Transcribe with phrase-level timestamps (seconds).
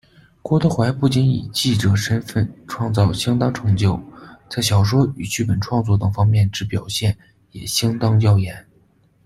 [0.41, 4.01] 郭德怀不仅以记者身分创造相当成就，
[4.49, 7.15] 在小说与剧本创作等方面之表现
[7.51, 8.65] 也相当耀眼。